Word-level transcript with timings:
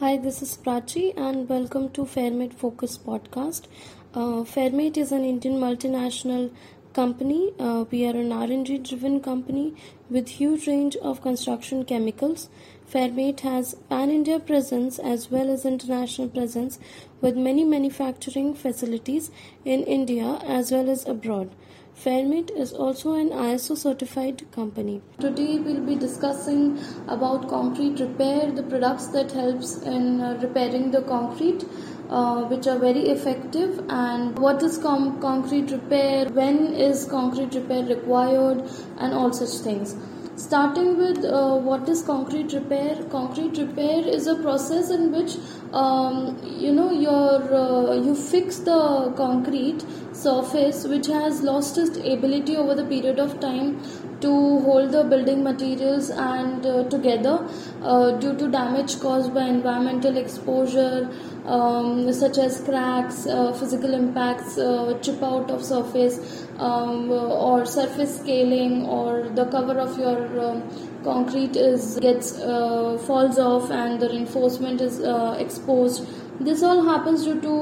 Hi, 0.00 0.16
this 0.16 0.40
is 0.40 0.56
Prachi, 0.56 1.12
and 1.14 1.46
welcome 1.46 1.90
to 1.90 2.06
Fairmate 2.06 2.54
Focus 2.54 2.96
podcast. 2.96 3.66
Uh, 4.14 4.44
Fairmate 4.52 4.96
is 4.96 5.12
an 5.12 5.24
Indian 5.24 5.56
multinational 5.56 6.50
company. 6.94 7.52
Uh, 7.58 7.84
we 7.90 8.06
are 8.06 8.16
an 8.16 8.32
R&D 8.32 8.78
driven 8.78 9.20
company 9.20 9.74
with 10.08 10.28
huge 10.28 10.66
range 10.66 10.96
of 10.96 11.20
construction 11.20 11.84
chemicals. 11.84 12.48
Fairmate 12.90 13.40
has 13.40 13.74
pan-India 13.90 14.40
presence 14.40 14.98
as 14.98 15.30
well 15.30 15.50
as 15.50 15.66
international 15.66 16.28
presence 16.28 16.78
with 17.20 17.36
many 17.36 17.62
manufacturing 17.62 18.54
facilities 18.54 19.30
in 19.66 19.82
India 19.82 20.40
as 20.42 20.72
well 20.72 20.88
as 20.88 21.06
abroad. 21.06 21.50
Fairmate 21.94 22.50
is 22.56 22.72
also 22.72 23.14
an 23.14 23.30
ISO 23.30 23.76
certified 23.76 24.50
company. 24.52 25.02
Today 25.18 25.58
we'll 25.58 25.84
be 25.84 25.96
discussing 25.96 26.78
about 27.08 27.48
concrete 27.48 28.00
repair, 28.00 28.50
the 28.50 28.62
products 28.62 29.08
that 29.08 29.32
helps 29.32 29.82
in 29.82 30.20
uh, 30.20 30.38
repairing 30.42 30.90
the 30.90 31.02
concrete. 31.02 31.64
Uh, 32.10 32.42
which 32.48 32.66
are 32.66 32.76
very 32.76 33.02
effective 33.02 33.84
and 33.88 34.36
what 34.36 34.60
is 34.64 34.78
com- 34.78 35.20
concrete 35.20 35.70
repair 35.70 36.28
when 36.30 36.72
is 36.74 37.04
concrete 37.04 37.54
repair 37.54 37.84
required 37.84 38.68
and 38.98 39.14
all 39.14 39.32
such 39.32 39.62
things 39.62 39.94
starting 40.36 40.96
with 40.96 41.24
uh, 41.24 41.56
what 41.56 41.88
is 41.88 42.02
concrete 42.02 42.52
repair? 42.52 43.02
Concrete 43.10 43.58
repair 43.58 44.06
is 44.06 44.26
a 44.26 44.36
process 44.36 44.90
in 44.90 45.12
which 45.12 45.36
um, 45.72 46.38
you 46.44 46.72
know 46.72 46.90
your 46.90 47.54
uh, 47.54 47.94
you 47.94 48.14
fix 48.14 48.58
the 48.58 49.12
concrete 49.16 49.84
surface 50.12 50.84
which 50.84 51.06
has 51.06 51.42
lost 51.42 51.78
its 51.78 51.96
ability 51.98 52.56
over 52.56 52.74
the 52.74 52.84
period 52.84 53.18
of 53.18 53.38
time 53.40 53.80
to 54.20 54.30
hold 54.60 54.92
the 54.92 55.02
building 55.04 55.42
materials 55.42 56.10
and 56.10 56.66
uh, 56.66 56.84
together 56.84 57.38
uh, 57.82 58.10
due 58.12 58.36
to 58.36 58.48
damage 58.48 59.00
caused 59.00 59.32
by 59.32 59.44
environmental 59.44 60.16
exposure 60.16 61.08
um, 61.46 62.12
such 62.12 62.36
as 62.36 62.60
cracks 62.60 63.26
uh, 63.26 63.52
physical 63.52 63.94
impacts 63.94 64.58
uh, 64.58 64.98
chip 65.00 65.22
out 65.22 65.50
of 65.50 65.64
surface 65.64 66.46
um, 66.60 67.10
or 67.10 67.64
surface 67.64 68.18
scaling 68.20 68.86
or 68.86 69.28
the 69.34 69.46
cover 69.46 69.78
of 69.78 69.98
your 69.98 70.40
um, 70.46 70.62
concrete 71.02 71.56
is 71.56 71.98
gets 72.00 72.38
uh, 72.38 72.98
falls 73.06 73.38
off 73.38 73.70
and 73.70 74.00
the 74.00 74.08
reinforcement 74.08 74.80
is 74.80 75.00
uh, 75.00 75.36
exposed. 75.38 76.06
This 76.40 76.62
all 76.62 76.82
happens 76.84 77.24
due 77.24 77.40
to 77.40 77.54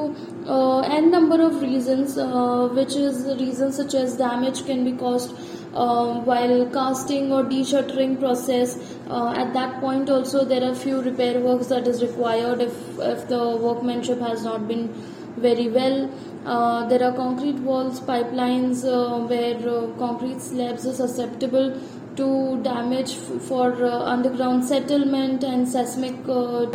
uh, 0.46 0.80
n 0.80 1.10
number 1.10 1.40
of 1.44 1.62
reasons 1.62 2.18
uh, 2.18 2.68
which 2.80 2.96
is 2.96 3.24
reasons 3.40 3.77
such 3.77 3.94
as 3.94 4.16
damage 4.16 4.64
can 4.66 4.84
be 4.84 4.92
caused 4.92 5.34
uh, 5.74 6.20
while 6.30 6.66
casting 6.70 7.33
or 7.33 7.42
de-shuttering 7.42 8.16
process 8.16 8.77
uh, 9.10 9.34
at 9.36 9.52
that 9.52 9.80
point 9.80 10.08
also 10.08 10.44
there 10.44 10.64
are 10.68 10.74
few 10.74 11.02
repair 11.02 11.40
works 11.40 11.66
that 11.66 11.86
is 11.86 12.02
required 12.02 12.62
if, 12.62 12.74
if 12.98 13.28
the 13.28 13.56
workmanship 13.56 14.20
has 14.20 14.44
not 14.44 14.66
been 14.66 14.88
very 15.36 15.68
well 15.68 16.10
uh, 16.44 16.86
there 16.89 17.03
are 17.03 17.12
concrete 17.12 17.58
walls 17.69 18.00
pipelines 18.00 18.84
uh, 18.84 19.19
where 19.27 19.56
uh, 19.69 19.86
concrete 19.98 20.41
slabs 20.41 20.86
are 20.86 20.95
susceptible 20.95 21.78
to 22.17 22.61
damage 22.62 23.14
for 23.14 23.72
uh, 23.84 24.03
underground 24.14 24.64
settlement 24.64 25.45
and 25.45 25.69
seismic 25.69 26.25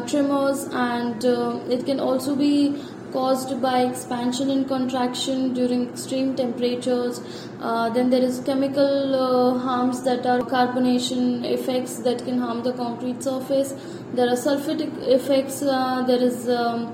tremors 0.07 0.67
and 0.71 1.25
it 1.69 1.85
can 1.85 1.99
also 1.99 2.35
be 2.35 2.81
caused 3.13 3.61
by 3.61 3.83
expansion 3.83 4.49
and 4.49 4.67
contraction 4.67 5.53
during 5.53 5.87
extreme 5.89 6.35
temperatures. 6.35 7.21
Uh, 7.61 7.89
then 7.89 8.09
there 8.09 8.23
is 8.29 8.39
chemical 8.45 9.15
uh, 9.15 9.59
harms 9.59 10.03
that 10.03 10.25
are 10.25 10.39
carbonation 10.39 11.45
effects 11.45 11.97
that 12.07 12.25
can 12.25 12.39
harm 12.39 12.63
the 12.63 12.73
concrete 12.73 13.23
surface. 13.23 13.73
There 14.13 14.27
are 14.27 14.39
sulfitic 14.47 14.91
effects. 15.17 15.61
Uh, 15.61 16.03
there 16.07 16.21
is 16.21 16.49
um, 16.49 16.93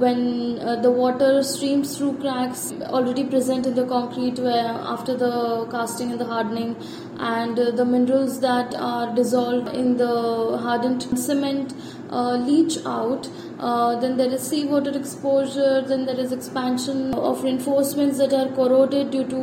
when 0.00 0.58
uh, 0.60 0.76
the 0.76 0.90
water 0.90 1.42
streams 1.42 1.96
through 1.96 2.16
cracks 2.18 2.72
already 2.98 3.24
present 3.24 3.66
in 3.66 3.74
the 3.74 3.86
concrete 3.86 4.38
where 4.38 4.74
after 4.94 5.16
the 5.16 5.66
casting 5.70 6.10
and 6.10 6.20
the 6.20 6.24
hardening 6.24 6.74
and 7.18 7.58
uh, 7.58 7.70
the 7.70 7.84
minerals 7.84 8.40
that 8.40 8.74
are 8.74 9.14
dissolved 9.14 9.68
in 9.74 9.96
the 9.98 10.14
hardened 10.62 11.02
cement 11.18 11.74
uh, 12.10 12.36
leach 12.36 12.78
out 12.86 13.28
uh, 13.58 13.94
then 14.00 14.16
there 14.16 14.32
is 14.32 14.42
seawater 14.42 14.96
exposure 14.98 15.82
then 15.82 16.06
there 16.06 16.18
is 16.18 16.32
expansion 16.32 17.12
of 17.14 17.42
reinforcements 17.44 18.16
that 18.18 18.32
are 18.32 18.48
corroded 18.54 19.10
due 19.10 19.24
to 19.24 19.42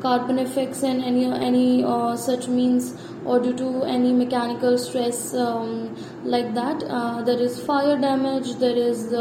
carbon 0.00 0.38
effects 0.38 0.82
and 0.84 1.02
any 1.02 1.24
any 1.50 1.82
uh, 1.84 2.16
such 2.16 2.46
means 2.46 2.94
or 3.24 3.40
due 3.40 3.56
to 3.56 3.82
any 3.82 4.12
mechanical 4.12 4.78
stress 4.78 5.34
um, 5.34 5.96
like 6.22 6.54
that. 6.54 6.82
Uh, 6.84 7.22
there 7.22 7.40
is 7.40 7.60
fire 7.60 7.98
damage 8.00 8.54
there 8.56 8.76
is 8.76 9.12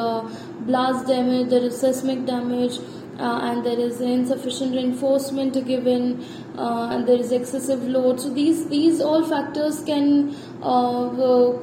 blast 0.65 1.07
damage 1.07 1.49
there 1.49 1.63
is 1.63 1.79
seismic 1.79 2.25
damage 2.25 2.79
uh, 3.19 3.39
and 3.43 3.65
there 3.65 3.79
is 3.79 4.01
insufficient 4.01 4.73
reinforcement 4.73 5.53
given 5.65 6.23
uh, 6.57 6.89
and 6.91 7.07
there 7.07 7.17
is 7.17 7.31
excessive 7.31 7.83
load. 7.83 8.19
So 8.19 8.29
these 8.29 8.67
these 8.67 9.01
all 9.01 9.23
factors 9.23 9.83
can 9.83 10.35
uh, 10.61 11.09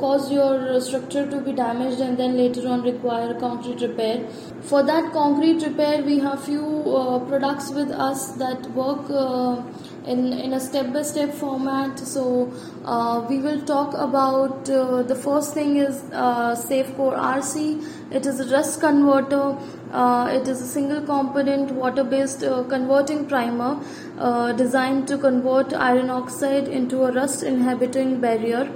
cause 0.02 0.30
your 0.32 0.80
structure 0.80 1.28
to 1.30 1.40
be 1.40 1.52
damaged 1.52 2.00
and 2.00 2.16
then 2.16 2.36
later 2.36 2.68
on 2.68 2.82
require 2.82 3.38
concrete 3.38 3.80
repair. 3.80 4.26
For 4.62 4.82
that 4.82 5.12
concrete 5.12 5.62
repair 5.62 6.02
we 6.02 6.18
have 6.20 6.44
few 6.44 6.66
uh, 6.96 7.18
products 7.20 7.70
with 7.70 7.90
us 7.90 8.32
that 8.44 8.70
work 8.72 9.10
uh, 9.10 9.62
in, 10.06 10.32
in 10.32 10.52
a 10.54 10.60
step-by-step 10.60 11.32
format 11.32 11.98
so 11.98 12.52
uh, 12.84 13.24
we 13.28 13.38
will 13.38 13.60
talk 13.62 13.94
about 13.94 14.64
the 14.64 15.18
first 15.22 15.54
thing 15.54 15.76
is 15.76 16.02
Safecore 16.10 17.16
RC 17.16 18.12
it 18.12 18.26
is 18.26 18.40
a 18.40 18.48
rust 18.54 18.80
converter 18.80 19.56
uh, 19.92 20.26
it 20.32 20.48
is 20.48 20.62
a 20.62 20.66
single 20.66 21.02
component 21.02 21.70
water 21.72 22.02
based 22.02 22.42
uh, 22.42 22.64
converting 22.64 23.26
primer 23.26 23.78
uh, 24.18 24.52
designed 24.52 25.06
to 25.06 25.18
convert 25.18 25.74
iron 25.74 26.08
oxide 26.08 26.66
into 26.66 27.02
a 27.04 27.12
rust 27.12 27.42
inhibiting 27.42 28.18
barrier. 28.20 28.70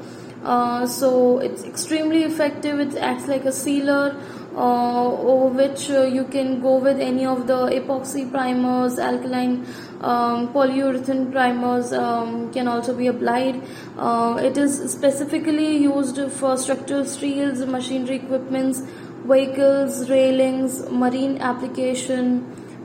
Uh, 0.45 0.87
so 0.87 1.39
it's 1.39 1.65
extremely 1.65 2.23
effective. 2.23 2.79
It 2.79 2.97
acts 2.97 3.27
like 3.27 3.47
a 3.47 3.53
sealer 3.53 4.15
uh, 4.15 4.46
which 4.57 5.91
uh, 5.91 6.03
you 6.05 6.25
can 6.25 6.61
go 6.61 6.77
with 6.79 6.99
any 6.99 7.27
of 7.27 7.47
the 7.47 7.69
epoxy 7.79 8.31
primers, 8.31 8.99
alkaline 8.99 9.67
um, 10.01 10.53
polyurethane 10.53 11.31
primers 11.31 11.93
um, 11.93 12.53
can 12.53 12.67
also 12.67 12.95
be 12.95 13.07
applied. 13.07 13.63
it 14.39 14.57
is 14.57 14.91
specifically 14.91 15.77
used 15.77 16.21
for 16.33 16.57
structural 16.57 17.05
steels, 17.05 17.67
machinery 17.67 18.17
equipments, 18.17 18.81
vehicles, 19.27 20.09
railings, 20.09 20.89
marine 20.91 21.39
application, 21.39 22.45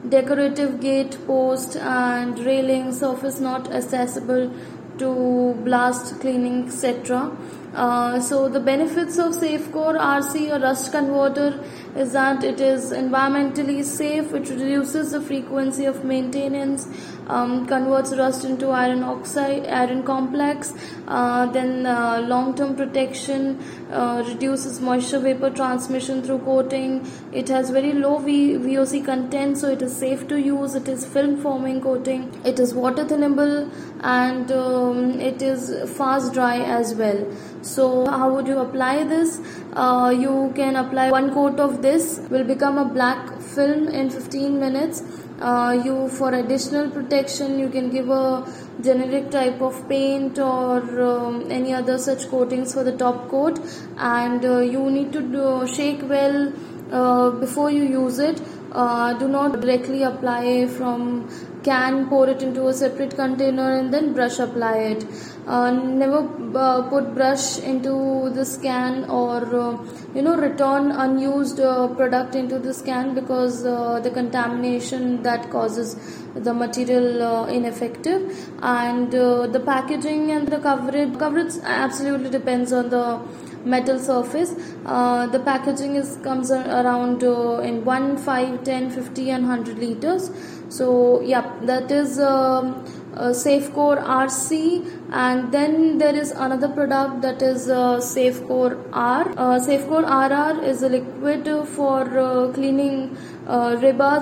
decorative 0.10 0.80
gate 0.82 1.18
post 1.28 1.76
and 1.78 2.40
railing 2.40 2.92
surface 2.92 3.40
not 3.40 3.72
accessible 3.72 4.52
to 4.98 5.54
blast 5.64 6.20
cleaning 6.20 6.66
etc. 6.68 7.32
Uh, 7.74 8.20
so 8.20 8.50
the 8.50 8.60
benefits 8.60 9.18
of 9.18 9.32
Safecore 9.32 9.98
RC 9.98 10.54
or 10.54 10.60
rust 10.60 10.92
converter 10.92 11.64
is 11.96 12.14
that 12.14 12.44
it 12.44 12.62
is 12.62 12.92
environmentally 12.92 13.84
safe, 13.84 14.32
which 14.32 14.50
reduces 14.50 15.12
the 15.12 15.22
frequency 15.22 15.86
of 15.86 16.04
maintenance, 16.04 16.88
um, 17.28 17.66
converts 17.66 18.16
rust 18.16 18.44
into 18.44 18.70
iron 18.70 19.04
oxide, 19.04 19.68
iron 19.68 20.04
complex, 20.04 20.74
uh, 21.08 21.46
then 21.48 21.86
uh, 21.86 22.22
long-term 22.28 22.76
protection, 22.76 23.60
uh, 23.92 24.24
reduces 24.28 24.80
moisture 24.80 25.20
vapor 25.20 25.50
transmission 25.50 26.22
through 26.24 26.40
coating. 26.40 27.06
It 27.32 27.50
has 27.50 27.70
very 27.70 27.94
low 27.94 28.18
v- 28.20 28.56
VOC 28.56 29.06
content, 29.06 29.58
so 29.58 29.70
it 29.70 29.82
is 29.82 29.96
safe 29.96 30.28
to 30.30 30.40
use. 30.40 30.76
It 30.76 30.88
is 30.88 31.06
film 31.06 31.42
forming 31.42 31.82
coating. 31.82 32.32
It 32.46 32.60
is 32.60 32.74
water 32.74 33.06
thinnable 33.06 33.72
and 34.02 34.52
um, 34.52 35.20
it 35.20 35.42
is 35.42 35.90
fast 35.98 36.34
dry 36.34 36.58
as 36.58 36.96
well. 36.96 37.26
So 37.62 38.08
how 38.08 38.34
would 38.34 38.48
you 38.48 38.60
apply 38.60 39.04
this? 39.04 39.40
Uh, 39.74 40.14
you 40.16 40.52
can 40.56 40.76
apply 40.76 41.10
one 41.12 41.34
coat 41.34 41.60
of 41.60 41.82
this. 41.82 42.20
Will 42.30 42.44
become 42.44 42.78
a 42.78 42.86
black 42.86 43.40
film 43.40 43.88
in 43.88 44.10
15 44.10 44.60
minutes. 44.60 45.04
Uh, 45.40 45.82
you 45.84 46.08
for 46.10 46.34
additional 46.36 46.90
protection 46.90 47.58
you 47.58 47.68
can 47.68 47.90
give 47.90 48.10
a 48.10 48.46
generic 48.84 49.32
type 49.32 49.60
of 49.60 49.90
paint 49.90 50.38
or 50.38 51.02
um, 51.02 51.50
any 51.50 51.74
other 51.74 51.98
such 51.98 52.30
coatings 52.30 52.74
for 52.74 52.84
the 52.84 52.92
top 52.92 53.30
coat. 53.30 53.60
And 53.98 54.44
uh, 54.44 54.60
you 54.60 54.90
need 54.92 55.14
to 55.14 55.22
do, 55.22 55.66
shake 55.68 56.02
well 56.04 56.52
uh, 56.92 57.32
before 57.32 57.72
you 57.72 57.84
use 57.84 58.20
it. 58.20 58.42
Uh, 58.74 59.14
do 59.14 59.28
not 59.28 59.60
directly 59.62 60.04
apply 60.04 60.68
from 60.68 61.30
can 61.64 62.08
pour 62.08 62.28
it 62.28 62.42
into 62.42 62.68
a 62.68 62.74
separate 62.74 63.16
container 63.16 63.78
and 63.78 63.94
then 63.94 64.14
brush 64.14 64.40
apply 64.40 64.78
it 64.78 65.06
uh, 65.48 65.72
never 65.72 66.28
uh, 66.58 66.84
put 66.90 67.16
brush 67.16 67.58
into 67.60 68.30
the 68.30 68.46
can 68.62 69.06
or 69.10 69.40
uh, 69.56 69.78
you 70.14 70.22
know 70.22 70.36
return 70.36 70.92
unused 70.92 71.60
uh, 71.60 71.88
product 71.90 72.36
into 72.36 72.60
the 72.60 72.74
can 72.86 73.16
because 73.16 73.66
uh, 73.66 74.00
the 74.00 74.12
contamination 74.12 75.24
that 75.24 75.50
causes 75.50 75.96
the 76.36 76.54
material 76.54 77.46
ineffective. 77.46 78.22
And 78.62 79.12
the 79.12 79.62
packaging 79.66 80.32
and 80.32 80.48
the 80.48 80.60
coverage 80.60 81.18
coverage 81.18 81.54
absolutely 81.64 82.30
depends 82.30 82.72
on 82.72 82.90
the 82.90 83.20
metal 83.66 84.00
surface. 84.00 84.56
Uh, 84.86 85.28
the 85.28 85.40
packaging 85.40 85.96
is 85.96 86.18
comes 86.24 86.52
around 86.52 87.24
uh, 87.24 87.60
in 87.60 87.84
1 87.86 88.18
5 88.18 88.64
10 88.64 88.90
50 88.92 89.30
and 89.30 89.48
100 89.48 89.78
liters. 89.80 90.32
So 90.70 91.22
yeah 91.22 91.60
that 91.64 91.92
is 91.92 92.20
um, 92.20 92.86
uh, 93.16 93.30
Safecore 93.30 94.04
RC 94.04 95.12
and 95.12 95.52
then 95.52 95.98
there 95.98 96.16
is 96.16 96.32
another 96.32 96.70
product 96.70 97.22
that 97.22 97.42
is 97.42 97.70
uh, 97.70 97.98
Safecore 97.98 98.78
R. 98.94 99.30
Uh, 99.32 99.60
Safecore 99.60 100.06
RR 100.06 100.64
is 100.64 100.84
a 100.84 100.90
liquid 100.90 101.68
for 101.68 102.02
uh, 102.18 102.52
cleaning 102.54 103.18
uh, 103.48 103.76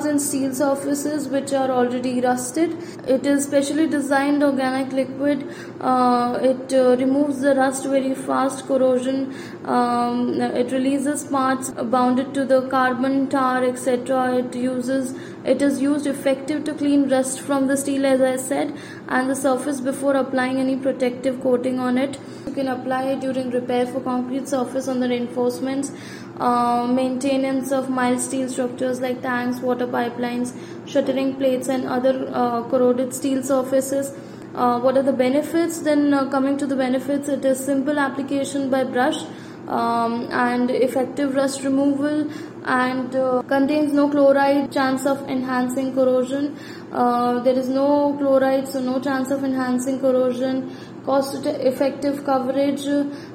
and 0.09 0.21
steel 0.21 0.53
surfaces 0.53 1.27
which 1.27 1.53
are 1.53 1.69
already 1.69 2.21
rusted. 2.21 2.75
It 3.07 3.25
is 3.25 3.45
specially 3.45 3.87
designed 3.87 4.43
organic 4.43 4.91
liquid. 4.91 5.47
Uh, 5.79 6.39
it 6.41 6.73
uh, 6.73 6.95
removes 6.97 7.41
the 7.41 7.55
rust 7.55 7.85
very 7.85 8.15
fast, 8.15 8.65
corrosion. 8.65 9.35
Um, 9.65 10.41
it 10.41 10.71
releases 10.71 11.23
parts 11.25 11.69
bounded 11.69 12.33
to 12.33 12.45
the 12.45 12.67
carbon, 12.69 13.29
tar, 13.29 13.63
etc. 13.63 14.37
It 14.37 14.55
uses 14.55 15.13
it 15.53 15.61
is 15.61 15.81
used 15.81 16.07
effective 16.07 16.63
to 16.65 16.73
clean 16.73 17.09
rust 17.09 17.39
from 17.41 17.67
the 17.67 17.75
steel 17.75 18.05
as 18.05 18.21
I 18.21 18.35
said 18.37 18.73
and 19.07 19.29
the 19.29 19.35
surface 19.35 19.81
before 19.81 20.15
applying 20.15 20.57
any 20.57 20.77
protective 20.77 21.41
coating 21.41 21.79
on 21.79 21.97
it. 21.97 22.17
You 22.47 22.53
can 22.53 22.67
apply 22.67 23.03
it 23.13 23.21
during 23.21 23.49
repair 23.49 23.85
for 23.87 23.99
concrete 23.99 24.47
surface 24.47 24.87
on 24.87 24.99
the 24.99 25.09
reinforcements 25.09 25.91
uh, 26.39 26.87
maintenance 26.87 27.71
of 27.71 27.89
mild 27.89 28.19
steel 28.21 28.47
structures 28.47 29.01
like 29.01 29.21
tanks, 29.21 29.59
water 29.59 29.87
pipelines, 29.87 30.53
shuttering 30.87 31.35
plates, 31.35 31.67
and 31.67 31.85
other 31.85 32.29
uh, 32.33 32.63
corroded 32.69 33.13
steel 33.13 33.43
surfaces. 33.43 34.13
Uh, 34.55 34.79
what 34.79 34.97
are 34.97 35.03
the 35.03 35.13
benefits? 35.13 35.79
Then, 35.79 36.13
uh, 36.13 36.29
coming 36.29 36.57
to 36.57 36.65
the 36.65 36.75
benefits, 36.75 37.27
it 37.27 37.43
is 37.43 37.63
simple 37.63 37.99
application 37.99 38.69
by 38.69 38.83
brush 38.83 39.23
um, 39.67 40.27
and 40.31 40.71
effective 40.71 41.35
rust 41.35 41.63
removal 41.63 42.29
and 42.65 43.15
uh, 43.15 43.41
contains 43.43 43.93
no 43.93 44.09
chloride 44.09 44.71
chance 44.71 45.05
of 45.05 45.27
enhancing 45.29 45.93
corrosion. 45.93 46.57
Uh, 46.91 47.39
there 47.39 47.57
is 47.57 47.69
no 47.69 48.15
chloride 48.17 48.67
so 48.67 48.79
no 48.79 48.99
chance 48.99 49.31
of 49.31 49.43
enhancing 49.43 49.99
corrosion. 49.99 50.75
Cost 51.05 51.45
effective 51.45 52.23
coverage 52.25 52.85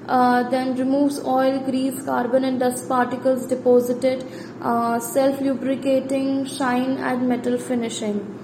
uh, 0.09 0.49
then 0.51 0.77
removes 0.77 1.21
oil 1.25 1.59
grease 1.61 2.05
carbon 2.05 2.45
and 2.45 2.61
dust 2.61 2.89
particles 2.89 3.47
deposited. 3.47 4.25
Uh, 4.61 4.99
self 5.01 5.41
lubricating 5.41 6.45
shine 6.45 6.99
and 6.99 7.29
metal 7.29 7.59
finishing 7.59 8.44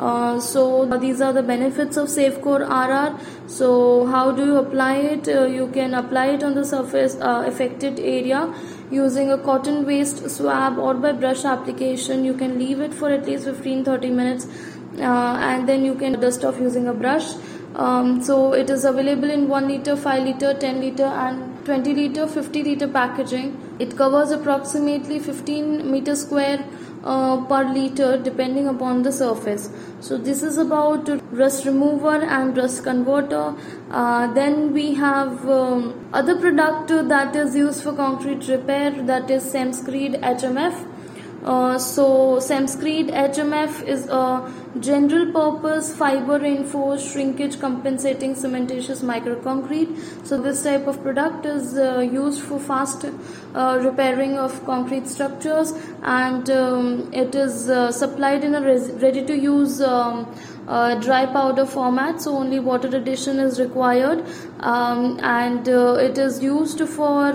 uh, 0.00 0.40
so 0.40 0.86
these 0.98 1.20
are 1.20 1.32
the 1.32 1.42
benefits 1.42 1.98
of 1.98 2.08
Safecore 2.08 2.62
RR. 2.66 3.20
So 3.46 4.06
how 4.06 4.30
do 4.32 4.46
you 4.46 4.56
apply 4.56 4.94
it? 4.96 5.28
Uh, 5.28 5.44
you 5.44 5.66
can 5.68 5.92
apply 5.92 6.26
it 6.28 6.42
on 6.42 6.54
the 6.54 6.64
surface 6.64 7.16
uh, 7.16 7.44
affected 7.46 8.00
area 8.00 8.54
using 8.90 9.30
a 9.30 9.36
cotton 9.36 9.84
waste 9.84 10.30
swab 10.30 10.78
or 10.78 10.94
by 10.94 11.12
brush 11.12 11.44
application. 11.44 12.24
You 12.24 12.32
can 12.32 12.58
leave 12.58 12.80
it 12.80 12.94
for 12.94 13.10
at 13.10 13.26
least 13.26 13.44
15-30 13.44 14.10
minutes 14.10 14.46
uh, 14.98 15.36
and 15.50 15.68
then 15.68 15.84
you 15.84 15.94
can 15.94 16.18
dust 16.18 16.46
off 16.46 16.58
using 16.58 16.88
a 16.88 16.94
brush. 16.94 17.34
Um, 17.74 18.22
so 18.22 18.54
it 18.54 18.70
is 18.70 18.84
available 18.86 19.30
in 19.30 19.48
1 19.48 19.68
liter, 19.68 19.96
5 19.96 20.24
liter, 20.24 20.54
10 20.54 20.80
liter 20.80 21.04
and 21.04 21.64
20 21.66 21.94
liter, 21.94 22.26
50 22.26 22.62
liter 22.64 22.88
packaging. 22.88 23.76
It 23.78 23.98
covers 23.98 24.30
approximately 24.30 25.18
15 25.18 25.90
meter 25.90 26.16
square 26.16 26.64
uh, 27.04 27.44
per 27.46 27.64
liter 27.72 28.16
depending 28.22 28.68
upon 28.68 29.02
the 29.02 29.12
surface. 29.12 29.70
So 30.00 30.16
this 30.16 30.42
is 30.42 30.58
about 30.58 31.08
rust 31.32 31.64
remover 31.64 32.22
and 32.22 32.56
rust 32.56 32.84
converter. 32.84 33.54
Uh, 33.90 34.32
then 34.32 34.72
we 34.72 34.94
have 34.94 35.48
um, 35.48 36.08
other 36.12 36.38
product 36.38 36.88
that 37.08 37.34
is 37.36 37.56
used 37.56 37.82
for 37.82 37.92
concrete 37.92 38.48
repair 38.48 38.90
that 39.02 39.30
is 39.30 39.44
Semscreed 39.52 40.20
HMF 40.20 40.86
uh, 41.44 41.78
so 41.78 42.36
Semscreed 42.36 43.10
HMF 43.10 43.86
is 43.86 44.06
a 44.08 44.52
general 44.78 45.32
purpose 45.32 45.94
fiber 45.96 46.38
reinforced 46.38 47.12
shrinkage 47.12 47.58
compensating 47.58 48.34
cementitious 48.34 49.02
microconcrete. 49.02 50.26
So 50.26 50.40
this 50.40 50.62
type 50.62 50.86
of 50.86 51.02
product 51.02 51.46
is 51.46 51.78
uh, 51.78 52.00
used 52.00 52.42
for 52.42 52.60
fast 52.60 53.06
uh, 53.54 53.80
repairing 53.82 54.38
of 54.38 54.64
concrete 54.66 55.08
structures 55.08 55.72
and 56.02 56.50
um, 56.50 57.10
it 57.12 57.34
is 57.34 57.70
uh, 57.70 57.90
supplied 57.90 58.44
in 58.44 58.54
a 58.54 58.60
ready 58.60 59.24
to 59.24 59.34
use 59.34 59.80
um, 59.80 60.32
uh, 60.68 60.94
dry 60.96 61.26
powder 61.26 61.66
format 61.66 62.20
so 62.20 62.36
only 62.36 62.60
water 62.60 62.94
addition 62.96 63.40
is 63.40 63.58
required 63.58 64.24
um, 64.60 65.18
and 65.20 65.66
it 65.66 66.16
is 66.16 66.40
used 66.42 66.80
for 66.88 67.32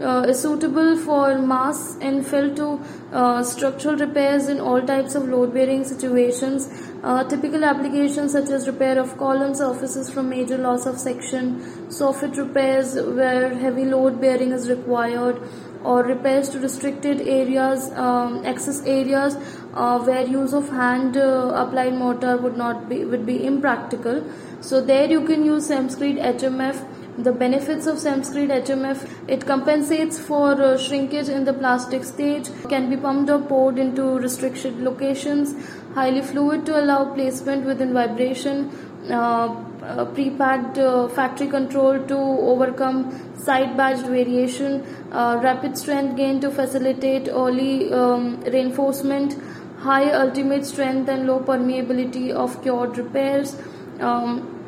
uh, 0.00 0.24
uh 0.28 0.32
suitable 0.32 0.96
for 0.96 1.38
mass 1.38 1.96
infill 2.10 2.54
to 2.56 2.68
uh, 3.12 3.42
structural 3.42 3.96
repairs 3.96 4.48
in 4.48 4.60
all 4.60 4.80
types 4.82 5.14
of 5.14 5.28
load 5.28 5.54
bearing 5.54 5.84
situations 5.84 6.68
uh, 7.02 7.24
typical 7.24 7.64
applications 7.64 8.32
such 8.32 8.50
as 8.50 8.66
repair 8.66 8.98
of 8.98 9.16
column 9.16 9.54
surfaces 9.54 10.10
from 10.10 10.30
major 10.30 10.58
loss 10.58 10.86
of 10.86 10.98
section 10.98 11.58
soffit 11.88 12.36
repairs 12.36 12.94
where 13.20 13.54
heavy 13.54 13.84
load 13.84 14.20
bearing 14.20 14.52
is 14.52 14.68
required 14.68 15.42
or 15.82 16.02
repairs 16.02 16.48
to 16.50 16.58
restricted 16.58 17.20
areas, 17.22 17.90
um, 17.92 18.44
access 18.44 18.84
areas 18.84 19.36
uh, 19.74 19.98
where 19.98 20.26
use 20.26 20.52
of 20.52 20.68
hand 20.68 21.16
uh, 21.16 21.52
applied 21.54 21.94
mortar 21.94 22.36
would 22.36 22.56
not 22.56 22.88
be 22.88 23.04
would 23.04 23.24
be 23.24 23.44
impractical. 23.46 24.22
So 24.60 24.80
there 24.80 25.10
you 25.10 25.24
can 25.24 25.44
use 25.44 25.68
Semscreed 25.68 26.22
HMF. 26.22 26.86
The 27.22 27.32
benefits 27.32 27.86
of 27.86 27.96
Semscreed 27.96 28.50
HMF 28.64 29.28
it 29.28 29.44
compensates 29.44 30.18
for 30.18 30.52
uh, 30.52 30.78
shrinkage 30.78 31.28
in 31.28 31.44
the 31.44 31.52
plastic 31.52 32.02
stage, 32.02 32.48
can 32.70 32.88
be 32.88 32.96
pumped 32.96 33.30
or 33.30 33.40
poured 33.40 33.78
into 33.78 34.18
restricted 34.18 34.78
locations, 34.78 35.54
highly 35.94 36.22
fluid 36.22 36.64
to 36.66 36.80
allow 36.80 37.12
placement 37.12 37.66
within 37.66 37.92
vibration. 37.92 38.70
Uh, 39.10 39.54
uh, 39.82 40.04
pre-packed 40.04 40.78
uh, 40.78 41.08
factory 41.08 41.48
control 41.48 41.98
to 42.06 42.16
overcome 42.16 42.98
side 43.36 43.76
batched 43.76 44.06
variation, 44.06 44.82
uh, 45.10 45.40
rapid 45.42 45.76
strength 45.76 46.16
gain 46.16 46.40
to 46.40 46.50
facilitate 46.50 47.28
early 47.28 47.92
um, 47.92 48.40
reinforcement, 48.42 49.36
high 49.78 50.10
ultimate 50.10 50.64
strength 50.64 51.08
and 51.08 51.26
low 51.26 51.40
permeability 51.40 52.30
of 52.30 52.62
cured 52.62 52.96
repairs. 52.98 53.56
Um, 54.00 54.59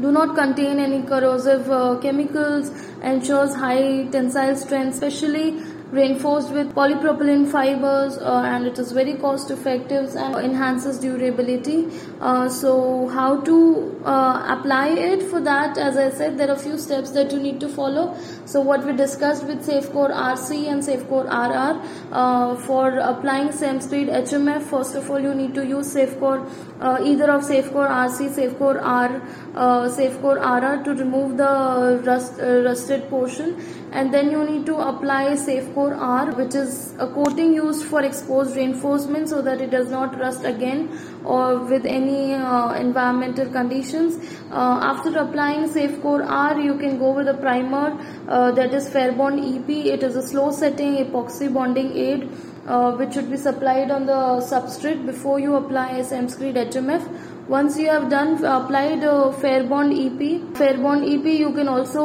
do 0.00 0.12
not 0.12 0.34
contain 0.34 0.78
any 0.78 1.02
corrosive 1.02 1.70
uh, 1.70 1.98
chemicals, 2.00 2.70
ensures 3.02 3.54
high 3.54 4.06
tensile 4.10 4.56
strength, 4.56 4.94
especially 4.94 5.60
reinforced 5.90 6.50
with 6.50 6.74
polypropylene 6.74 7.50
fibers 7.50 8.18
uh, 8.18 8.42
and 8.44 8.66
it 8.66 8.78
is 8.78 8.92
very 8.92 9.14
cost 9.14 9.50
effective 9.50 10.14
and 10.16 10.34
enhances 10.36 10.98
durability. 10.98 11.88
Uh, 12.20 12.48
so 12.48 13.08
how 13.08 13.40
to 13.40 14.00
uh, 14.04 14.56
apply 14.58 14.88
it 14.88 15.22
for 15.22 15.40
that? 15.40 15.78
As 15.78 15.96
i 15.96 16.10
said 16.10 16.36
there 16.38 16.48
are 16.50 16.56
a 16.56 16.58
few 16.58 16.78
steps 16.78 17.10
that 17.12 17.32
you 17.32 17.40
need 17.40 17.58
to 17.60 17.68
follow. 17.68 18.16
So 18.44 18.60
what 18.60 18.84
we 18.84 18.92
discussed 18.92 19.44
with 19.44 19.66
safecore 19.66 20.10
rc 20.10 20.50
and 20.70 20.82
safecore 20.82 21.24
rr 21.24 21.80
uh, 22.12 22.56
for 22.56 22.98
applying 22.98 23.48
Semscreed 23.48 24.08
hmf 24.08 24.62
first 24.62 24.94
of 24.94 25.10
all 25.10 25.20
you 25.20 25.34
need 25.34 25.54
to 25.54 25.66
use 25.66 25.94
safecore 25.94 26.48
uh, 26.80 26.98
either 27.02 27.30
of 27.30 27.42
safecore 27.42 27.88
rc 27.88 28.28
safecore 28.38 28.80
r 28.82 29.22
uh, 29.54 29.88
safecore 29.88 30.38
rr 30.38 30.84
to 30.84 30.94
remove 30.94 31.36
the 31.36 32.02
rust, 32.04 32.38
rusted 32.38 33.08
portion 33.08 33.56
and 33.92 34.12
then 34.12 34.30
you 34.30 34.44
need 34.44 34.66
to 34.66 34.76
apply 34.76 35.34
Safecore 35.34 35.96
R 35.96 36.32
which 36.32 36.54
is 36.54 36.94
a 36.98 37.06
coating 37.06 37.54
used 37.54 37.84
for 37.84 38.02
exposed 38.02 38.56
reinforcement 38.56 39.28
so 39.28 39.40
that 39.42 39.60
it 39.60 39.70
does 39.70 39.90
not 39.90 40.18
rust 40.18 40.44
again 40.44 40.90
or 41.24 41.58
with 41.58 41.86
any 41.86 42.34
uh, 42.34 42.72
environmental 42.72 43.48
conditions. 43.50 44.18
Uh, 44.50 44.78
after 44.82 45.16
applying 45.18 45.68
Safecore 45.68 46.26
R 46.26 46.60
you 46.60 46.76
can 46.78 46.98
go 46.98 47.12
with 47.12 47.28
a 47.28 47.34
primer 47.34 47.98
uh, 48.28 48.50
that 48.52 48.74
is 48.74 48.88
Fairbond 48.90 49.38
EP. 49.56 49.68
It 49.68 50.02
is 50.02 50.16
a 50.16 50.26
slow 50.26 50.50
setting 50.50 50.96
epoxy 50.96 51.52
bonding 51.52 51.96
aid 51.96 52.30
uh, 52.66 52.92
which 52.92 53.14
should 53.14 53.30
be 53.30 53.36
supplied 53.36 53.90
on 53.90 54.06
the 54.06 54.20
substrate 54.52 55.04
before 55.06 55.40
you 55.40 55.56
apply 55.56 56.00
Semscreed 56.00 56.54
HMF 56.54 57.27
once 57.48 57.78
you 57.78 57.88
have 57.88 58.10
done 58.10 58.44
applied 58.44 59.02
uh, 59.02 59.32
Fairbond 59.40 59.92
EP, 60.04 60.40
Fairbond 60.58 61.02
EP 61.12 61.24
you 61.24 61.50
can 61.52 61.66
also 61.66 62.02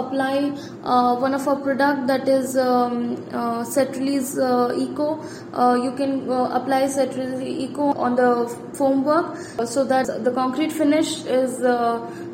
apply 0.00 0.52
uh, 0.84 1.16
one 1.16 1.32
of 1.34 1.48
our 1.48 1.56
product 1.56 2.06
that 2.06 2.28
is 2.28 2.56
um, 2.58 3.16
uh, 3.32 3.64
uh, 3.64 4.72
Eco. 4.76 5.24
Uh, 5.54 5.80
you 5.82 5.92
can 5.92 6.28
uh, 6.30 6.50
apply 6.52 6.86
Set 6.86 7.16
Release 7.16 7.70
Eco 7.70 7.92
on 7.94 8.16
the 8.16 8.46
foam 8.74 9.02
work 9.02 9.36
so 9.64 9.82
that 9.84 10.24
the 10.24 10.30
concrete 10.30 10.70
finish 10.70 11.24
is 11.24 11.58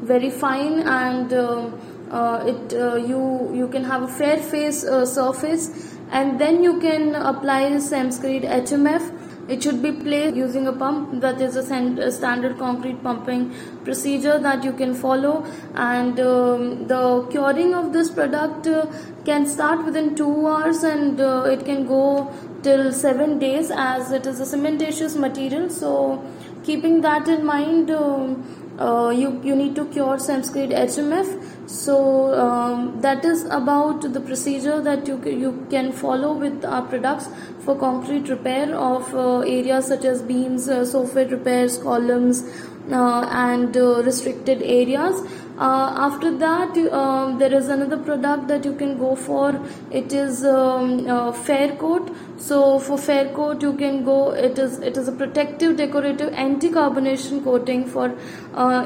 very 0.02 0.30
fine 0.30 0.80
and 0.80 1.32
it 1.32 2.72
you 3.06 3.52
you 3.54 3.68
can 3.68 3.84
have 3.84 4.02
a 4.02 4.08
fair 4.08 4.36
face 4.38 4.80
surface. 4.80 5.94
And 6.10 6.40
then 6.40 6.62
you 6.62 6.80
can 6.80 7.14
apply 7.14 7.64
Semscreed 7.72 8.42
HMF 8.42 9.17
it 9.48 9.62
should 9.62 9.82
be 9.82 9.92
placed 9.92 10.36
using 10.36 10.66
a 10.66 10.72
pump. 10.72 11.20
That 11.20 11.40
is 11.40 11.56
a, 11.56 12.12
standard 12.12 12.58
concrete 12.58 13.02
pumping 13.02 13.54
procedure 13.84 14.38
that 14.38 14.62
you 14.64 14.72
can 14.72 14.94
follow. 14.94 15.44
And 15.74 16.20
um, 16.20 16.86
the 16.86 17.26
curing 17.30 17.74
of 17.74 17.92
this 17.92 18.10
product 18.10 18.66
uh, 18.66 18.86
can 19.24 19.46
start 19.46 19.84
within 19.84 20.14
2 20.14 20.46
hours 20.46 20.82
and 20.82 21.20
uh, 21.20 21.44
it 21.44 21.64
can 21.64 21.86
go 21.86 22.32
till 22.62 22.92
7 22.92 23.38
days 23.38 23.70
as 23.70 24.12
it 24.12 24.26
is 24.26 24.40
a 24.40 24.56
cementitious 24.56 25.18
material. 25.18 25.70
So 25.70 26.22
keeping 26.64 27.00
that 27.00 27.28
in 27.28 27.44
mind 27.44 27.90
um, 27.90 28.44
uh, 28.78 29.10
you 29.10 29.40
you 29.42 29.56
need 29.56 29.74
to 29.74 29.84
cure 29.86 30.18
Semscreed 30.24 30.72
HMF. 30.80 31.30
So 31.68 32.32
um, 32.32 32.98
that 33.02 33.26
is 33.26 33.44
about 33.44 34.00
the 34.00 34.20
procedure 34.20 34.80
that 34.80 35.06
you 35.06 35.16
you 35.40 35.66
can 35.70 35.92
follow 35.92 36.32
with 36.32 36.64
our 36.64 36.80
products 36.92 37.28
for 37.60 37.76
concrete 37.82 38.30
repair 38.30 38.74
of 38.74 39.14
uh, 39.14 39.40
areas 39.40 39.88
such 39.88 40.06
as 40.06 40.22
beams, 40.22 40.70
uh, 40.70 40.78
soffit 40.92 41.30
repairs, 41.30 41.76
columns, 41.76 42.42
uh, 42.90 43.28
and 43.30 43.76
uh, 43.76 44.02
restricted 44.02 44.62
areas. 44.62 45.20
Uh, 45.58 45.92
after 46.06 46.34
that 46.38 46.78
um, 46.92 47.36
there 47.38 47.52
is 47.52 47.68
another 47.68 47.98
product 47.98 48.46
that 48.48 48.64
you 48.64 48.72
can 48.72 48.96
go 48.96 49.14
for. 49.14 49.60
It 49.90 50.12
is 50.12 50.42
um, 50.44 51.06
uh, 51.06 51.32
fair 51.32 51.76
coat. 51.76 52.10
So 52.38 52.78
for 52.78 52.96
fair 52.96 53.28
coat 53.34 53.60
you 53.60 53.74
can 53.74 54.04
go 54.04 54.30
it 54.30 54.58
is 54.58 54.78
it 54.78 54.96
is 54.96 55.08
a 55.08 55.12
protective 55.12 55.76
decorative 55.76 56.32
anti 56.32 56.70
carbonation 56.70 57.44
coating 57.44 57.84
for 57.84 58.16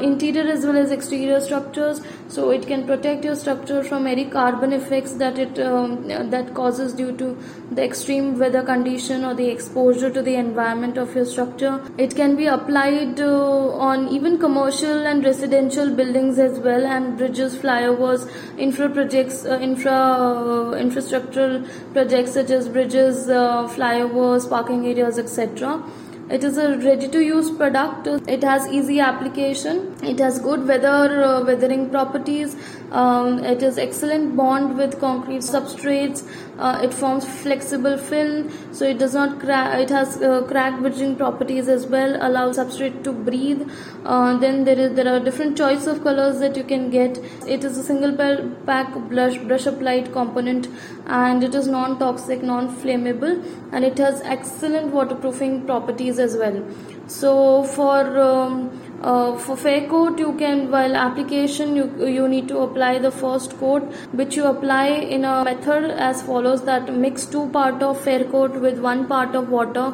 interior 0.03 0.51
as 0.51 0.65
well 0.67 0.79
as 0.79 0.91
exterior 0.91 1.41
structures. 1.41 2.01
So 2.29 2.51
it 2.51 2.67
can 2.73 2.87
protect 2.87 3.25
your 3.29 3.35
structure 3.37 3.83
from 3.89 4.07
any 4.07 4.25
carbon 4.35 4.73
effects 4.73 5.13
that 5.23 5.39
it 5.45 5.59
um, 5.69 5.95
that 6.35 6.53
causes 6.59 6.95
due 7.01 7.13
to 7.23 7.29
the 7.79 7.85
extreme 7.85 8.31
weather 8.43 8.63
condition 8.71 9.27
or 9.31 9.35
the 9.41 9.49
exposure 9.55 10.11
to 10.19 10.23
the 10.29 10.35
environment 10.43 11.01
of 11.05 11.15
your 11.19 11.25
structure. 11.33 11.73
It 12.07 12.15
can 12.21 12.37
be 12.37 12.47
applied 12.55 13.21
uh, 13.21 13.89
on 13.91 14.09
even 14.19 14.39
commercial 14.45 15.07
and 15.13 15.25
residential 15.31 15.95
buildings 16.03 16.39
as 16.47 16.59
well 16.69 16.87
and 16.97 17.17
bridges 17.19 17.57
flyovers 17.65 18.29
infra 18.69 18.89
projects 19.01 19.45
uh, 19.45 19.59
infra 19.71 19.99
uh, 19.99 20.83
infrastructural 20.87 21.59
projects 21.93 22.39
such 22.41 22.55
as 22.61 22.69
bridges 22.79 23.29
uh, 23.29 23.69
flyovers 23.77 24.49
parking 24.57 24.87
areas 24.95 25.19
etc 25.19 25.83
it 26.37 26.45
is 26.45 26.57
a 26.57 26.79
ready 26.79 27.09
to 27.09 27.21
use 27.23 27.51
product. 27.51 28.07
It 28.27 28.43
has 28.43 28.67
easy 28.69 29.01
application. 29.01 29.95
It 30.03 30.19
has 30.19 30.39
good 30.39 30.67
weather 30.67 31.23
uh, 31.23 31.45
weathering 31.45 31.91
properties. 31.91 32.57
Um, 32.93 33.43
it 33.43 33.63
is 33.63 33.79
excellent 33.79 34.37
bond 34.37 34.77
with 34.77 35.01
concrete 35.01 35.41
substrates. 35.41 36.23
Uh, 36.59 36.81
it 36.83 36.93
forms 36.93 37.25
flexible 37.25 37.97
film, 37.97 38.51
so 38.73 38.85
it 38.85 38.99
does 38.99 39.15
not 39.15 39.41
crack. 39.41 39.79
It 39.81 39.89
has 39.91 40.21
uh, 40.21 40.43
crack 40.43 40.79
bridging 40.81 41.17
properties 41.17 41.69
as 41.69 41.87
well. 41.87 42.19
Allows 42.21 42.59
substrate 42.59 43.03
to 43.05 43.13
breathe. 43.13 43.63
Uh, 44.05 44.37
then 44.37 44.65
there 44.65 44.79
is 44.79 44.95
there 44.95 45.09
are 45.15 45.19
different 45.21 45.57
choice 45.57 45.87
of 45.87 46.03
colors 46.05 46.39
that 46.41 46.57
you 46.57 46.65
can 46.65 46.91
get. 46.91 47.19
It 47.47 47.65
is 47.65 47.79
a 47.79 47.83
single 47.83 48.15
pack 48.67 48.95
brush 49.09 49.39
brush 49.39 49.67
applied 49.67 50.13
component, 50.13 50.69
and 51.07 51.43
it 51.43 51.55
is 51.55 51.67
non-toxic, 51.67 52.43
non-flammable, 52.43 53.43
and 53.73 53.85
it 53.85 53.99
has 53.99 54.21
excellent 54.23 54.93
waterproofing 54.93 55.65
properties 55.65 56.19
as 56.19 56.37
well. 56.37 56.63
So 57.07 57.65
for 57.65 58.21
um, 58.21 58.92
uh, 59.03 59.37
for 59.37 59.57
fair 59.57 59.87
coat 59.89 60.19
you 60.19 60.33
can 60.39 60.71
while 60.71 60.97
application 60.97 61.75
you 61.77 61.87
you 62.07 62.29
need 62.29 62.49
to 62.49 62.59
apply 62.59 62.99
the 62.99 63.11
first 63.11 63.57
coat 63.59 63.83
which 64.21 64.37
you 64.37 64.45
apply 64.47 64.87
in 65.17 65.25
a 65.25 65.45
method 65.45 65.91
as 66.09 66.23
follows 66.23 66.63
that 66.71 66.93
mix 67.05 67.27
two 67.27 67.47
part 67.57 67.83
of 67.83 68.01
fair 68.09 68.25
coat 68.35 68.61
with 68.67 68.79
one 68.79 69.07
part 69.15 69.35
of 69.35 69.49
water 69.49 69.93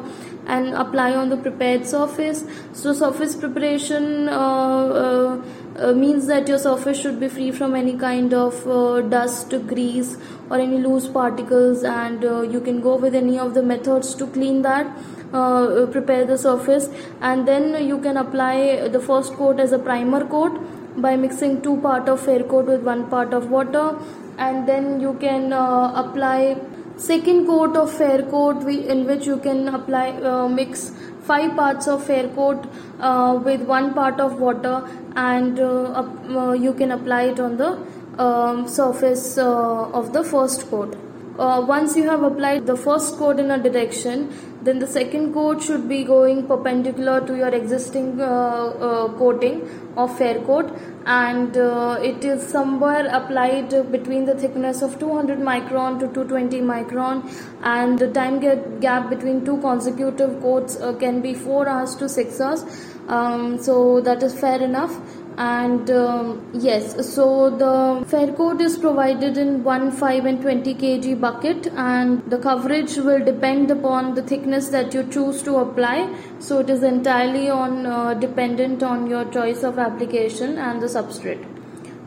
and 0.55 0.73
apply 0.83 1.13
on 1.13 1.29
the 1.29 1.37
prepared 1.37 1.85
surface. 1.85 2.43
So 2.73 2.93
surface 2.93 3.35
preparation 3.35 4.29
uh, 4.29 4.85
uh, 5.01 5.41
uh 5.87 5.93
means 5.93 6.25
that 6.27 6.47
your 6.47 6.57
surface 6.57 7.01
should 7.01 7.19
be 7.19 7.29
free 7.35 7.51
from 7.51 7.75
any 7.75 7.95
kind 8.03 8.33
of 8.33 8.67
uh, 8.67 9.01
dust 9.01 9.53
grease 9.67 10.17
or 10.49 10.59
any 10.59 10.79
loose 10.87 11.07
particles 11.07 11.83
and 11.83 12.25
uh, 12.25 12.41
you 12.41 12.59
can 12.59 12.81
go 12.81 12.95
with 12.95 13.15
any 13.15 13.37
of 13.39 13.53
the 13.53 13.63
methods 13.71 14.13
to 14.15 14.27
clean 14.27 14.61
that 14.63 14.91
uh, 15.33 15.85
prepare 15.91 16.25
the 16.25 16.37
surface 16.37 16.89
and 17.21 17.47
then 17.47 17.85
you 17.85 17.99
can 17.99 18.17
apply 18.17 18.87
the 18.87 18.99
first 18.99 19.33
coat 19.33 19.59
as 19.59 19.71
a 19.71 19.79
primer 19.79 20.25
coat 20.25 20.59
by 21.01 21.15
mixing 21.15 21.61
two 21.61 21.77
part 21.81 22.09
of 22.09 22.19
fair 22.19 22.43
coat 22.43 22.65
with 22.65 22.81
one 22.83 23.07
part 23.09 23.33
of 23.33 23.49
water 23.49 23.95
and 24.37 24.67
then 24.67 24.99
you 24.99 25.13
can 25.19 25.53
uh, 25.53 25.91
apply 25.95 26.57
second 26.97 27.45
coat 27.45 27.77
of 27.77 27.91
fair 27.91 28.23
coat 28.23 28.67
in 28.67 29.05
which 29.05 29.25
you 29.25 29.37
can 29.37 29.67
apply 29.69 30.09
uh, 30.31 30.47
mix 30.47 30.91
five 31.23 31.55
parts 31.55 31.87
of 31.87 32.03
fair 32.05 32.27
coat 32.29 32.65
uh, 32.99 33.39
with 33.43 33.61
one 33.61 33.93
part 33.93 34.19
of 34.19 34.39
water 34.39 34.75
and 35.15 35.59
uh, 35.59 36.03
uh, 36.03 36.51
you 36.53 36.73
can 36.73 36.91
apply 36.91 37.21
it 37.33 37.39
on 37.39 37.55
the 37.57 37.77
um, 38.17 38.67
surface 38.67 39.37
of 39.37 40.11
the 40.11 40.23
first 40.23 40.69
coat 40.69 40.97
uh, 41.39 41.61
once 41.61 41.95
you 41.95 42.07
have 42.09 42.23
applied 42.23 42.65
the 42.65 42.75
first 42.75 43.17
coat 43.17 43.39
in 43.39 43.51
a 43.51 43.57
direction 43.57 44.29
then 44.61 44.79
the 44.79 44.87
second 44.87 45.33
coat 45.33 45.61
should 45.63 45.87
be 45.87 46.03
going 46.03 46.45
perpendicular 46.45 47.25
to 47.25 47.35
your 47.37 47.53
existing 47.59 48.19
uh, 48.19 48.25
uh, 48.25 49.07
coating 49.17 49.61
of 49.95 50.17
fair 50.17 50.41
coat 50.41 50.71
and 51.05 51.57
uh, 51.57 51.97
it 52.01 52.25
is 52.25 52.45
somewhere 52.47 53.07
applied 53.19 53.69
between 53.91 54.25
the 54.25 54.35
thickness 54.35 54.81
of 54.81 54.99
200 54.99 55.39
micron 55.39 55.99
to 55.99 56.07
220 56.07 56.61
micron. 56.61 57.23
And 57.63 57.97
the 57.97 58.11
time 58.11 58.39
gap 58.79 59.09
between 59.09 59.45
two 59.45 59.57
consecutive 59.61 60.41
coats 60.41 60.79
uh, 60.79 60.93
can 60.93 61.21
be 61.21 61.33
4 61.33 61.67
hours 61.67 61.95
to 61.95 62.09
6 62.09 62.41
hours. 62.41 62.63
Um, 63.07 63.61
so 63.61 64.01
that 64.01 64.21
is 64.21 64.39
fair 64.39 64.61
enough 64.61 64.93
and 65.39 65.89
um, 65.89 66.45
yes 66.53 67.15
so 67.15 67.49
the 67.49 68.05
fair 68.07 68.31
coat 68.33 68.59
is 68.59 68.77
provided 68.77 69.37
in 69.37 69.63
1 69.63 69.91
5 69.91 70.25
and 70.25 70.41
20 70.41 70.73
kg 70.81 71.19
bucket 71.21 71.67
and 71.83 72.29
the 72.29 72.37
coverage 72.37 72.97
will 72.97 73.23
depend 73.23 73.71
upon 73.71 74.15
the 74.15 74.21
thickness 74.21 74.67
that 74.67 74.93
you 74.93 75.03
choose 75.03 75.41
to 75.43 75.55
apply. 75.59 76.13
So 76.39 76.59
it 76.59 76.69
is 76.69 76.83
entirely 76.83 77.49
on 77.49 77.85
uh, 77.85 78.15
dependent 78.15 78.83
on 78.83 79.07
your 79.09 79.23
choice 79.31 79.63
of 79.63 79.79
application 79.79 80.57
and 80.57 80.81
the 80.81 80.87
substrate. 80.87 81.45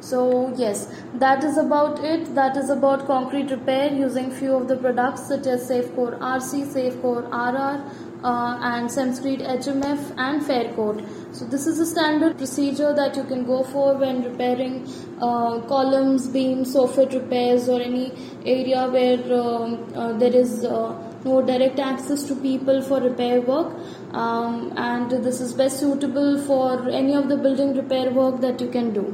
So 0.00 0.52
yes 0.58 0.92
that 1.14 1.42
is 1.42 1.56
about 1.56 2.04
it. 2.04 2.34
That 2.34 2.58
is 2.58 2.68
about 2.68 3.06
concrete 3.06 3.50
repair 3.50 3.90
using 3.94 4.30
few 4.30 4.54
of 4.54 4.68
the 4.68 4.76
products 4.76 5.26
such 5.26 5.46
as 5.46 5.70
safecore 5.70 6.18
rc 6.18 6.66
safecore 6.76 7.24
rr 7.32 8.11
uh, 8.24 8.58
and 8.62 8.88
Semscreed 8.88 9.40
HMF 9.40 10.14
and 10.16 10.44
fair 10.44 10.72
coat. 10.74 11.02
So 11.32 11.44
this 11.44 11.66
is 11.66 11.78
a 11.78 11.86
standard 11.86 12.36
procedure 12.38 12.92
that 12.94 13.16
you 13.16 13.24
can 13.24 13.44
go 13.44 13.62
for 13.64 13.94
when 13.94 14.22
repairing 14.22 14.88
uh, 15.20 15.60
columns, 15.62 16.28
beams, 16.28 16.74
soffit 16.74 17.12
repairs 17.12 17.68
or 17.68 17.80
any 17.80 18.12
area 18.44 18.88
where 18.88 19.22
um, 19.40 19.92
uh, 19.94 20.12
there 20.12 20.34
is 20.34 20.64
uh, 20.64 20.92
no 21.24 21.40
direct 21.40 21.78
access 21.78 22.22
to 22.24 22.34
people 22.36 22.82
for 22.82 23.00
repair 23.00 23.40
work 23.40 23.72
um, 24.12 24.72
and 24.76 25.10
this 25.24 25.40
is 25.40 25.52
best 25.52 25.78
suitable 25.78 26.40
for 26.42 26.88
any 26.90 27.14
of 27.14 27.28
the 27.28 27.36
building 27.36 27.74
repair 27.74 28.10
work 28.10 28.40
that 28.40 28.60
you 28.60 28.68
can 28.68 28.92
do. 28.92 29.06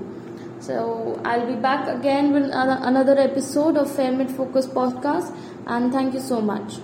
So 0.61 1.21
I'll 1.25 1.47
be 1.47 1.55
back 1.55 1.89
again 1.89 2.33
with 2.33 2.51
another 2.53 3.17
episode 3.19 3.77
of 3.77 3.89
Fairmate 3.89 4.31
Focus 4.31 4.67
podcast 4.67 5.35
and 5.67 5.93
thank 5.93 6.15
you 6.15 6.21
so 6.21 6.41
much. 6.41 6.79